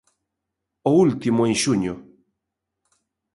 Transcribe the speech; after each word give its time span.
O 0.89 0.91
último 1.05 1.41
en 1.49 1.55
xuño. 1.63 1.93